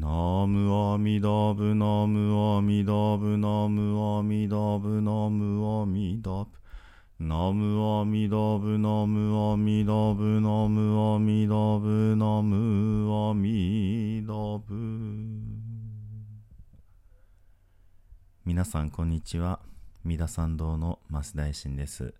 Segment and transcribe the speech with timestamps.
[0.00, 6.48] ナムアミダブナムアミダブナムアミダブナムアミダブナムアミダブ。
[7.18, 14.32] ナムアミダブナムアミダブナムアミダ
[14.66, 14.74] ブ
[18.46, 19.60] 皆さんこんにちは。
[20.02, 22.14] 三田参道の増大臣です。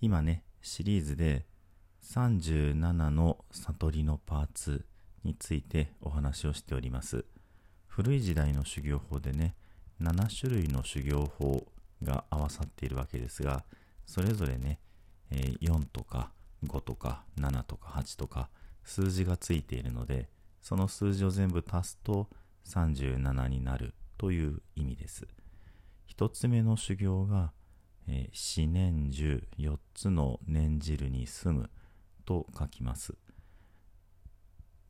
[0.00, 1.46] 今ねシリーズで
[2.02, 4.84] 37の悟りのパーツ
[5.26, 7.24] についてお話をしております。
[7.86, 9.54] 古い時代の修行法でね、
[10.00, 11.66] 7種類の修行法
[12.02, 13.64] が合わさっているわけですが、
[14.06, 14.78] それぞれね、
[15.30, 16.30] え、4とか
[16.64, 18.48] 5とか7とか8とか
[18.84, 20.28] 数字がついているので、
[20.62, 22.28] その数字を全部足すと
[22.66, 25.26] 37になるという意味です。
[26.16, 27.52] 1つ目の修行が、
[28.06, 31.70] え、四年中4つの念汁に住む
[32.24, 33.16] と書きます。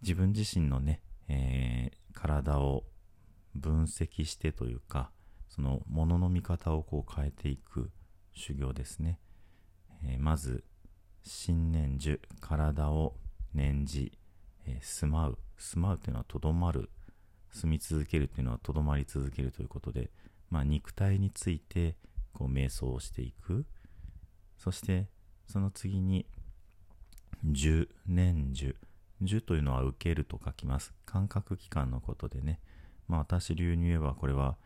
[0.02, 2.84] 自分自身のね、えー、体を
[3.54, 5.10] 分析してというか、
[5.48, 7.90] そのものの見方をこう変えていく
[8.34, 9.18] 修行ですね。
[10.04, 10.64] えー、まず、
[11.22, 13.16] 新年樹、体を
[13.54, 14.18] 念じ、
[14.66, 15.38] えー、住まう。
[15.58, 16.90] 住まうというのはとどまる。
[17.50, 20.10] 住み続けるというのはとどまり続けるということで、
[20.50, 21.96] まあ、肉体について
[22.34, 23.66] こう瞑想をしていく。
[24.58, 25.08] そして、
[25.46, 26.26] その次に、
[27.44, 28.76] 樹、年樹、
[29.22, 30.94] 樹というのは受けると書きます。
[31.04, 32.60] 感覚器官のことでね。
[33.08, 34.56] まあ私流に言えばこれは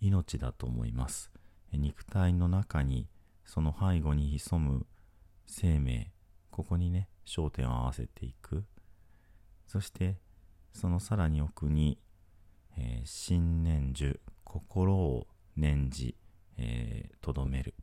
[0.00, 1.30] 命だと思います。
[1.72, 3.08] 肉体の中に
[3.44, 4.86] その背後に潜む
[5.46, 6.12] 生命、
[6.50, 8.64] ここにね、焦点を合わせていく。
[9.66, 10.16] そして
[10.72, 11.98] そのさらに奥に、
[12.76, 16.16] えー、新年樹、心を念じ、
[16.56, 17.74] えー、留める。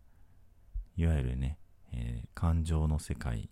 [0.95, 1.59] いわゆるね、
[1.94, 3.50] えー、感情の世界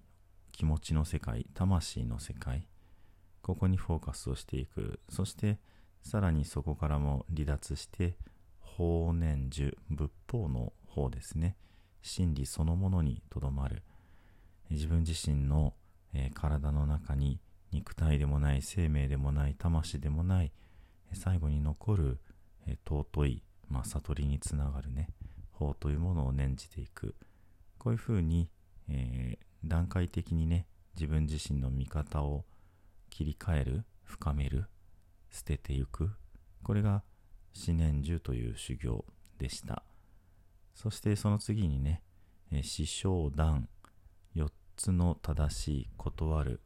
[0.56, 2.68] 気持ちの世界、魂の世界、
[3.42, 5.00] ここにフォーカスをしていく。
[5.10, 5.60] そして、
[6.02, 8.18] さらにそこからも離脱して、
[8.60, 11.58] 法念樹、仏法の方ですね。
[12.02, 13.84] 真理そのものにとどまる。
[14.70, 15.74] 自分自身の、
[16.14, 17.40] えー、体の中に
[17.72, 20.52] 肉体でもない、生命でもない、魂でもない、
[21.14, 22.20] 最後に残る、
[22.66, 25.10] えー、尊い、まあ、悟りにつながるね、
[25.52, 27.16] 法というものを念じていく。
[27.78, 28.50] こういうふうに、
[28.88, 32.46] えー、段階的にね、自分自身の見方を
[33.10, 34.66] 切り替える、深める、
[35.32, 36.12] 捨てていく。
[36.64, 37.04] これが
[37.54, 39.06] 四年中という修行
[39.38, 39.84] でした。
[40.74, 42.02] そしてその次にね、
[42.62, 43.70] 師匠談、
[44.36, 46.62] 4つの正しい断る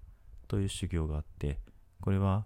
[0.48, 1.60] という修行があって、
[2.02, 2.46] これは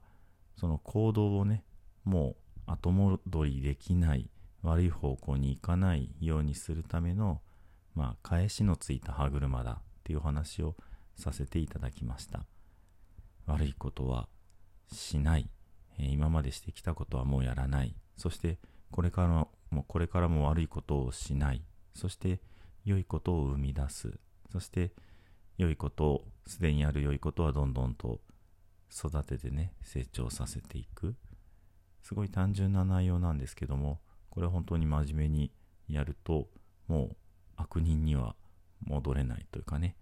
[0.57, 1.63] その行動をね、
[2.03, 2.35] も
[2.67, 4.29] う後戻りできない、
[4.61, 7.41] 悪い方向に行かないようにするための、
[7.95, 10.75] まあ、返しのついた歯車だっていう話を
[11.15, 12.45] させていただきました。
[13.45, 14.27] 悪いことは
[14.91, 15.49] しない。
[15.97, 17.95] え今までしてきたことはもうやらない。
[18.17, 18.59] そして
[18.91, 21.63] これからもこれからも悪いことをしない。
[21.95, 22.41] そして
[22.83, 24.19] 良いことを生み出す。
[24.51, 24.91] そして
[25.57, 28.19] 良いことを、すでにある良いことはどんどんと
[28.91, 31.15] 育ててね、成長させていく。
[32.01, 35.51] すごい単純な内容なんですけども、これ本当に真面目に
[35.87, 36.49] やると、
[36.87, 37.15] もう
[37.55, 38.35] 悪人には
[38.85, 39.95] 戻れないというかね、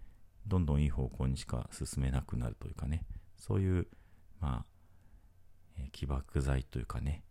[0.48, 3.06] どんどんいい方向にしか進めなくなるというかね、
[3.38, 3.88] そういう、
[4.40, 7.24] まあ、起爆剤というかね、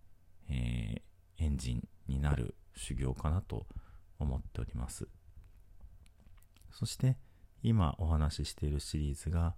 [0.49, 3.67] えー、エンジンになる修行かなと
[4.19, 5.09] 思っております。
[6.73, 7.17] そして、
[7.63, 9.55] 今お話ししているシリーズが、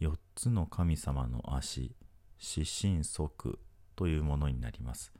[0.00, 1.94] 4つの神様の足、
[2.38, 3.58] 四神足
[3.94, 5.12] というものになります。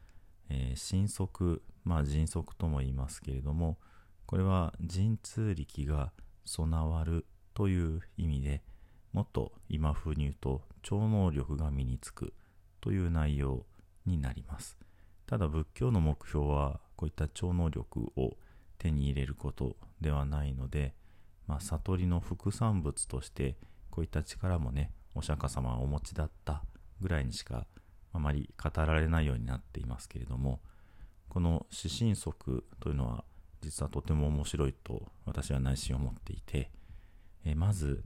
[0.49, 3.79] えー、神足、まあ迅速とも言いますけれども、
[4.27, 6.13] これは神通力が
[6.45, 8.63] 備わるという意味で
[9.13, 12.35] もっと今風に言うと超能力が身につく
[12.81, 13.65] という内容
[14.05, 14.77] になります。
[15.27, 18.37] ただ仏教の目標はこういった超能力を
[18.79, 20.95] 手に入れることではないので、
[21.47, 23.57] まあ、悟りの副産物として
[23.91, 26.63] こういった力もねお釈迦様はお持ちだった
[27.01, 27.67] ぐらいにしか
[28.13, 30.61] あまり語られないようになっていますけれども
[31.29, 33.25] この四神足というのは
[33.67, 36.71] 実はとても面白いと私は内心思っていて、
[37.45, 38.05] えまず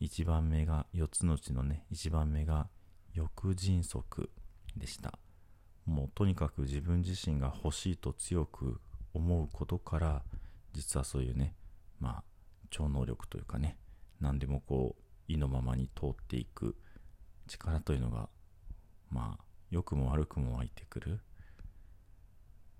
[0.00, 2.66] 1番目が4つのうちのね1番目が
[3.14, 4.30] 翼迅速
[4.76, 5.16] でした。
[5.86, 8.80] もうとにかく自分自身が欲しいと強く
[9.12, 10.22] 思うことから
[10.72, 11.54] 実はそういうね
[12.00, 12.24] まあ
[12.70, 13.78] 超能力というかね
[14.20, 16.74] 何でもこう意のままに通っていく
[17.46, 18.28] 力というのが
[19.08, 21.20] まあ良くも悪くも湧いてくる。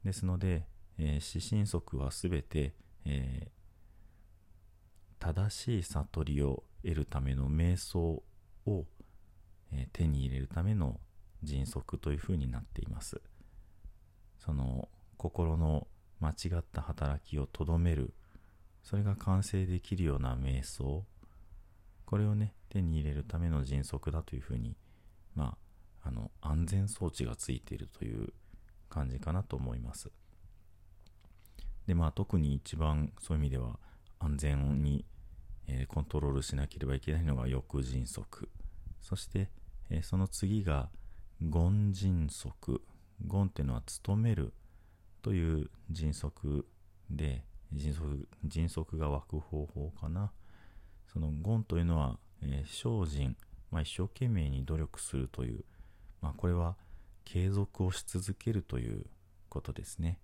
[0.02, 0.66] ですので
[0.98, 2.74] えー、指針則はすべて、
[3.04, 8.22] えー、正しい悟りを得るための瞑想
[8.66, 8.84] を、
[9.72, 11.00] えー、手に入れるための
[11.42, 13.20] 迅速というふうになっています。
[14.38, 15.86] その心の
[16.20, 18.14] 間違った働きをとどめる。
[18.82, 21.04] それが完成できるような瞑想。
[22.04, 24.76] これをね手に入れるための迅速だというふうに
[25.34, 25.56] ま
[26.02, 28.32] ああの安全装置がついているという
[28.90, 30.10] 感じかなと思います。
[31.86, 33.78] でまあ特に一番そういう意味では
[34.18, 35.04] 安全に、
[35.66, 38.48] えー、コントロールしなければいけないのが翼迅速。
[39.00, 39.50] そして、
[39.90, 40.90] えー、その次が
[41.40, 42.82] 言迅速。
[43.20, 44.52] 言っていうのは務める。
[45.24, 46.66] という迅速
[47.08, 50.32] で迅速迅速が湧く方法かな。
[51.10, 53.36] その言というのは、えー、精進、
[53.70, 55.64] まあ、一生懸命に努力するという、
[56.20, 56.76] まあ、これは
[57.24, 59.06] 継続をし続けるという
[59.48, 60.18] ことですね。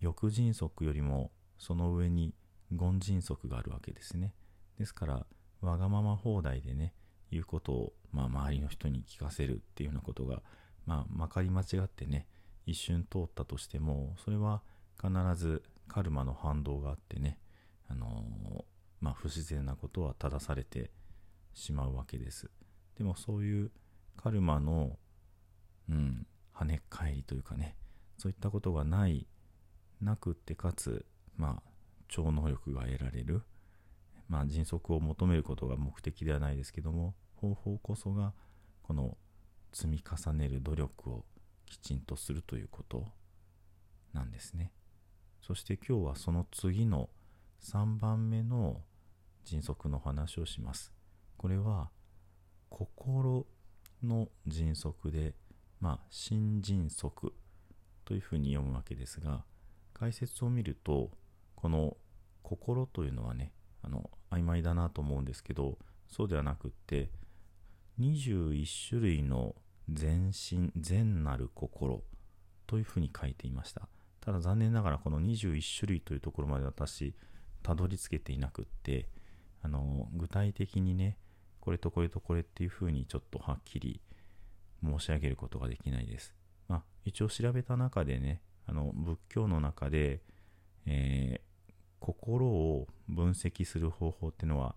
[0.00, 2.34] 翼迅速よりもその上に
[2.70, 4.34] 言迅速があるわけですね
[4.78, 5.26] ですから
[5.60, 6.94] わがまま放題でね
[7.30, 10.42] 言うことを、まあ、周りの人に聞かせるっていうようなことが、
[10.86, 12.26] まあ、まかり間違ってね
[12.66, 14.62] 一瞬通ったとしてもそれは
[15.00, 17.38] 必ずカルマの反動があってね、
[17.88, 18.24] あの、
[19.00, 20.90] まあ、不自然なことは正されて
[21.54, 22.50] しまうわけです。
[22.96, 23.70] でもそういう
[24.16, 24.98] カルマの、
[25.88, 27.76] うん、跳ね返りというかね、
[28.18, 29.26] そういったことがない、
[30.00, 31.04] なくってかつ、
[31.36, 31.70] まあ、
[32.08, 33.42] 超能力が得られる、
[34.28, 38.32] まあ、迅速を求めることが目的ではないですけども、方法こそが、
[38.82, 39.16] この
[39.72, 41.24] 積み重ねる努力を
[41.66, 43.06] きちんとするということ
[44.12, 44.72] なんですね。
[45.40, 47.10] そして今日はその次の
[47.62, 48.82] 3番目の
[49.44, 50.92] 迅速の話をします。
[51.36, 51.90] これは
[52.68, 53.46] 心
[54.02, 55.34] の迅速で、
[55.80, 57.32] まあ、新迅速
[58.04, 59.44] というふうに読むわけですが、
[59.98, 61.10] 解説を見ると、
[61.56, 61.96] この
[62.42, 63.52] 心というのはね、
[63.82, 65.78] あの曖昧だなと思うんですけど、
[66.08, 67.10] そうではなくって、
[68.00, 69.54] 21種類の
[69.90, 72.02] 全身、善なる心
[72.66, 73.88] というふうに書いていました。
[74.20, 77.14] ただ残念ながらこの21種類というところまで私、
[77.62, 79.08] たどり着けていなくって、
[79.62, 81.18] あの、具体的にね、
[81.60, 84.00] これとこれとこれっていうふうにちょっとはっきり
[84.82, 86.34] 申し上げることができないです。
[86.68, 90.20] まあ、一応調べた中でね、あの、仏教の中で、
[90.86, 94.74] えー、心を分析する方法っていうのは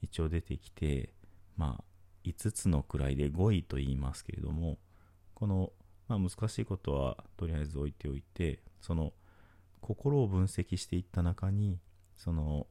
[0.00, 1.12] 一応出てきて、
[1.56, 1.84] まあ、
[2.24, 4.78] 5つの位で5位と言いますけれども、
[5.34, 5.72] この、
[6.06, 9.12] まあ、難しいことはとりあえず置いておいて、その
[9.80, 11.80] 心を分析していった中に、
[12.16, 12.68] その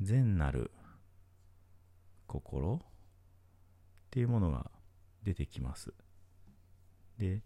[0.00, 0.70] 善なる
[2.28, 2.78] 心っ
[4.12, 4.70] ていうものが
[5.24, 5.92] 出てきます。
[7.18, 7.42] で、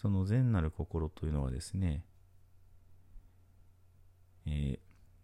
[0.00, 2.06] その善なる心というのはですね、
[4.46, 4.78] えー、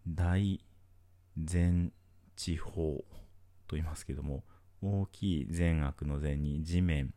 [0.07, 0.63] 大
[1.35, 1.91] 善
[2.35, 3.03] 地方
[3.67, 4.43] と言いますけども、
[4.83, 7.11] 大きい善悪の善に地面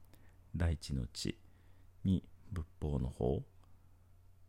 [0.57, 1.37] 大地の地
[2.03, 3.43] に仏法の方っ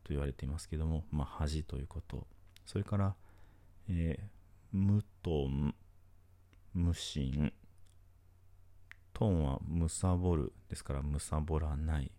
[0.05, 2.27] と言われていますけども、まあ、恥ということ。
[2.65, 3.15] それから、
[3.89, 4.27] えー、
[4.73, 5.49] 無と
[6.73, 7.53] 無心。
[9.13, 12.13] トンはむさぼるですからむさぼらない。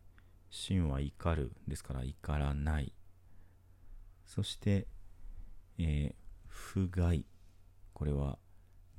[0.50, 2.94] 心は怒るですから怒らない。
[4.26, 4.88] そして、
[5.78, 6.14] えー、
[6.48, 7.26] 不害。
[7.94, 8.38] これは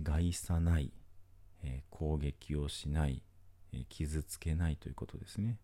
[0.00, 0.92] 害さない、
[1.62, 3.22] えー、攻撃をしない、
[3.72, 5.58] えー、傷つけないということですね。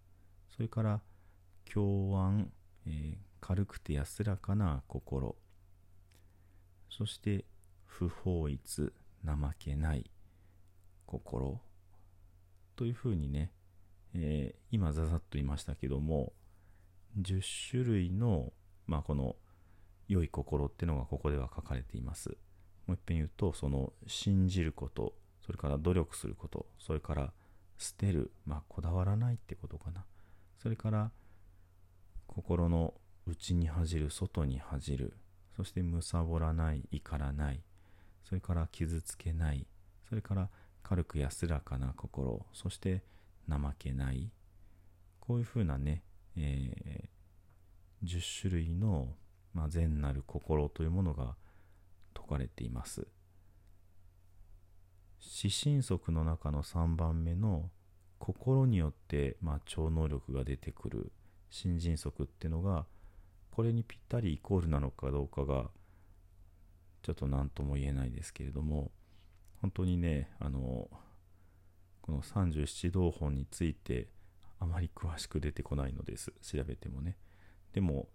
[0.49, 1.01] それから、
[1.73, 2.51] 共安、
[2.87, 5.37] え、軽くて安らかな心。
[6.91, 7.45] そして
[7.85, 8.93] 不法一
[9.25, 10.11] 怠けない
[11.07, 11.61] 心。
[12.77, 13.53] というふうにね、
[14.15, 16.33] えー、今ざざっと言いましたけども
[17.21, 18.53] 10種類の、
[18.87, 19.37] まあ、この
[20.07, 22.37] 良い心っていうのがここでは書かれています。
[22.89, 25.15] もう一遍言うとその信じること
[25.45, 27.33] それから努力することそれから
[27.77, 30.05] 捨てるまあこだわらないってことかな。
[30.61, 31.13] それから
[32.27, 32.95] 心の
[33.27, 35.15] 内に恥じる外に恥じる
[35.57, 37.61] そしてむさぼらない怒らない
[38.25, 39.67] それから傷つけない
[40.09, 40.49] それから
[40.83, 43.03] 軽く安らかな心そして
[43.49, 44.31] 怠けない。
[45.21, 46.03] こういうふうなね、
[46.37, 49.09] えー、10種類の、
[49.53, 51.37] まあ、善なる心というものが
[52.29, 53.07] かれています。
[55.19, 57.71] 四神則の中の3番目の
[58.19, 61.13] 心によって、まあ、超能力が出てくる
[61.51, 62.87] 新人則っていうのが
[63.51, 65.71] これにぴったりイコールなのかどうかが
[67.03, 68.91] ちょっと何とも言えないですけれども
[69.61, 70.89] 本当にねあの
[72.03, 74.09] この37道本について
[74.61, 76.33] あまり詳しく出てこないのです。
[76.43, 77.17] 調べてもね。
[77.73, 78.09] でも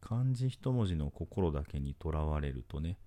[0.00, 2.98] 漢字一文字の心だけにとらわれるとね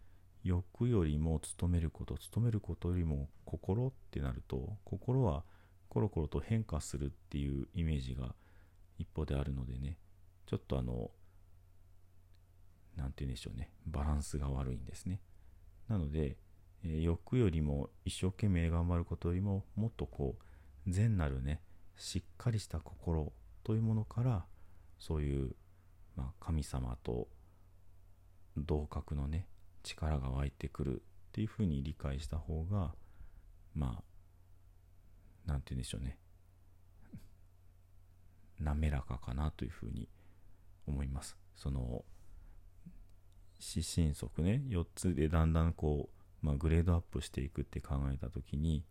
[0.44, 5.44] 欲よりも努めること努めることよりも心ってなると心は
[5.90, 8.36] コロコロと変化するっていうイメージが
[8.98, 9.98] 一方であるのでね
[10.46, 11.12] ちょっとあの
[12.96, 15.22] 何て言うんでしょうねバランスが悪いんですね。
[15.88, 16.38] なので、
[16.84, 20.36] えー、欲よりも一生懸命頑張ることよりももっとこ
[20.88, 21.62] う善なるね
[21.98, 24.46] しっかりした心というものから
[25.00, 25.56] そういう、
[26.20, 27.30] まあ、神様と
[28.58, 29.48] 同格のね
[29.84, 32.94] 力が湧いてくるっていうふうに理解した方が
[33.74, 34.04] まあ
[35.46, 36.18] 何て言うんでしょうね。
[38.60, 40.10] 滑らかかなというふうに
[40.88, 41.38] 思います。
[41.56, 42.04] その
[43.62, 46.10] 指針則ね4つでだんだんこ
[46.44, 48.84] う、まあ、グレードアップしていくって考えた時に、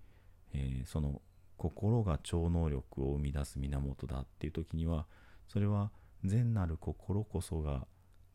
[0.55, 1.21] えー、その
[1.59, 5.07] 心が超能力を生み出す源だっていう時には
[5.47, 5.91] それは
[6.25, 7.87] 善なる心こそが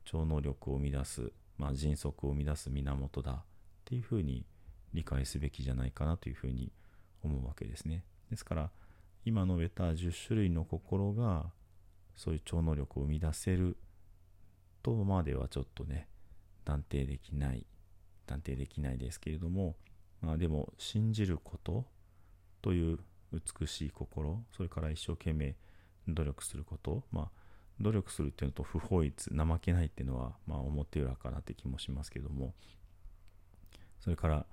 [0.06, 3.44] 超能力を生み出す、まあ、迅速を生み出す源だっ
[3.86, 4.46] ていうふうに
[4.94, 6.72] 理解すべきじゃないかなというふうに
[7.24, 8.04] 思うわけですね。
[8.30, 8.72] ですから
[9.26, 11.52] 今述べた10種類の心が
[12.16, 13.78] そういう超能力を生み出せる
[14.82, 16.08] とまではちょっとね
[16.66, 17.66] 断定できない
[18.28, 19.76] 断定できないですけれども、
[20.22, 21.86] まあ、でも信じること
[22.62, 23.00] という
[23.32, 25.56] 美しい心それから一生懸命
[26.08, 27.43] 努力することまあ
[27.82, 32.54] 努力するっていうのと不法一怠けないっていうのはまあ表裏かなって気もしますけども。
[34.04, 34.46] それから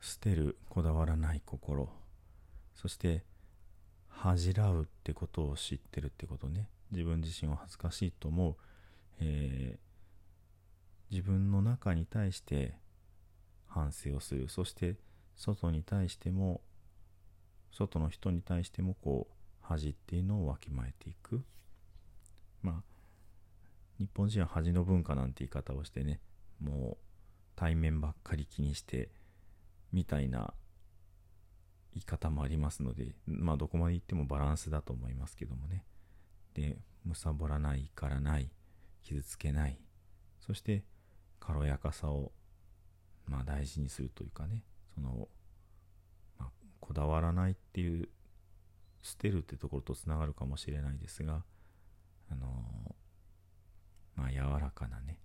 [0.00, 1.88] 捨てるこだわらない心。
[2.76, 3.24] そして
[4.08, 6.68] 恥じらうってことを知ってるってことね。
[6.92, 8.56] 自分自身を恥ずかしいと思う、
[9.18, 12.76] えー、自分の中に対して
[13.66, 14.48] 反省をする。
[14.48, 14.94] そして
[15.34, 16.60] 外に対しても
[17.72, 21.42] 外の人に対してもこう恥っていうのをわきまえていく。
[22.64, 22.82] まあ
[24.00, 26.18] 日本人は恥の文化なんて言い方をしてね
[26.60, 27.04] もう
[27.54, 29.10] 対面ばっかり気にして
[29.92, 30.52] みたいな
[31.94, 35.84] 言い方もありますので、まあどこまで言ってもバランスだと思いますけどもね。
[36.54, 38.50] で、貪らない、怒らない、
[39.04, 39.78] 傷つけない、
[40.40, 40.82] そして
[41.38, 42.32] 軽やかさを、
[43.26, 44.62] まあ大事にするというかね、
[44.94, 45.28] その、
[46.38, 48.08] まあ、こだわらないっていう、
[49.02, 51.44] 捨てるってところとつながるかもしれないですが、
[52.34, 52.94] あの
[54.16, 55.18] まあ柔らかなね、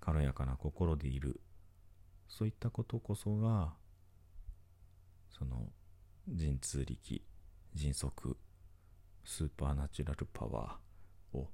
[0.00, 1.40] 軽やかな心でいる、
[2.28, 3.74] そういったことこそが、
[5.30, 5.68] その
[6.26, 7.22] 神通力
[7.74, 8.36] 迅速
[9.24, 11.50] スーパーナチュラルパワーを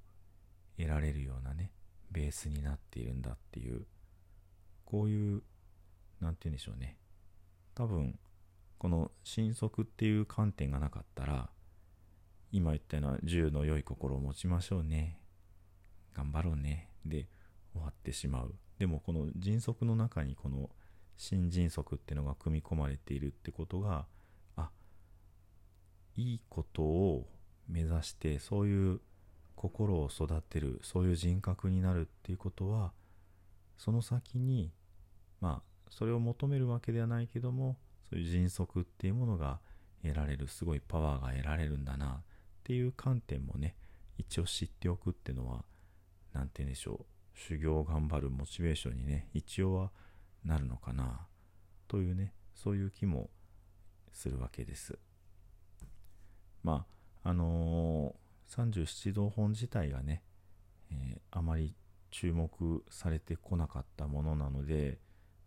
[0.77, 1.73] 得られるようなね
[2.11, 3.87] ベースになっているんだっていう
[4.85, 5.43] こういう
[6.21, 6.99] 何て言うんでしょうね。
[7.75, 8.19] 多分
[8.79, 11.51] この神速っていう観点がなかったら
[12.53, 15.19] 今言ったような銃の良い心を持ちましょうね。
[16.15, 16.91] 頑張ろうね。
[17.05, 17.27] で
[17.73, 18.55] 終わってしまう。
[18.79, 20.71] でもこの迅速の中にこの
[21.17, 24.07] 新迅速っていうのが組み込まれているってことが
[24.57, 24.71] あ
[26.17, 27.29] いいことを
[27.69, 29.01] 目指してそういう
[29.55, 32.93] 心を育てるそういう人格になるっていうことは
[33.79, 34.73] その先に
[35.41, 37.77] まあそれを求めるわけではないけども
[38.11, 39.61] そういう迅速っていうものが
[40.03, 42.23] 得られるすごいパワーが得られるんだな。
[42.63, 43.75] っていう観点もね
[44.19, 45.65] 一応知っておくっていうのは
[46.33, 47.05] 何て言うんでしょう
[47.35, 49.91] 修行を頑張るモチベーションにね一応は
[50.45, 51.27] なるのかな
[51.89, 53.31] というねそういう気も
[54.13, 54.97] するわけです。
[56.63, 56.87] ま
[57.25, 60.23] ああのー、37道本自体がね、
[60.91, 61.75] えー、あまり
[62.11, 64.99] 注目されてこなかったものなので、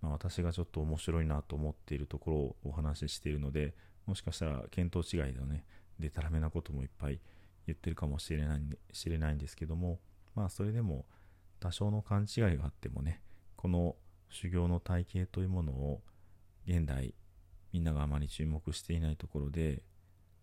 [0.02, 5.64] まあ、私がちょっと面白いなと思っているところをお話ししているのでもしかしたら見当違いのね
[6.00, 7.20] でたらめなこともいっぱい
[7.68, 8.62] 言ってるかもしれない
[8.94, 10.00] 知れないんですけども
[10.36, 11.06] まあそれでも
[11.60, 13.22] 多少の勘違いがあってもね
[13.56, 13.96] この
[14.30, 16.02] 修行の体系というものを
[16.68, 17.14] 現代
[17.72, 19.82] みんながあまり注目していないところで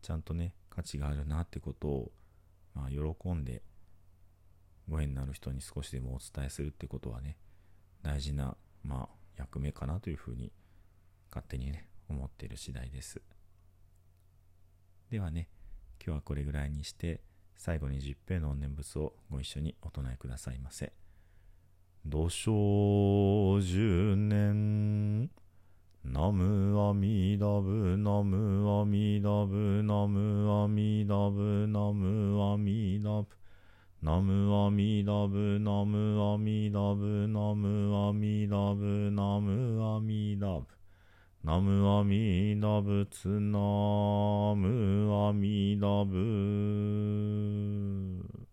[0.02, 2.12] ちゃんとね価値があるなってことを、
[2.75, 3.62] まあ、喜んで
[4.88, 7.37] ご縁のある人に少しでもお伝えするってことはね
[8.02, 10.52] 大事な、まあ、役目かなというふうに
[11.30, 13.23] 勝手にね思っている次第です。
[15.12, 15.47] ではね
[16.02, 17.21] 今日はこれぐらいにして
[17.54, 20.90] 最後に十平の念仏をご一緒にお唱えくださいませ。
[22.07, 25.31] 土生十年。
[26.02, 33.26] ナムアミダブナムアミダブナムアミダブナムアミダブ。
[34.00, 40.82] ナムアミダブナムアミダブナムアミダブナムアミダブ。
[41.44, 43.58] ナムアミダブツナ
[44.54, 47.72] ムアミダブ。